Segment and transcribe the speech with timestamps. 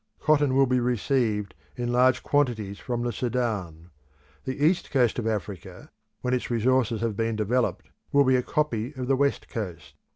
[0.19, 3.91] Cotton will be received in large quantities from the Sudan.
[4.45, 8.93] The East Coast of Africa, when its resources have been developed, will be a copy
[8.95, 9.93] of the West Coast.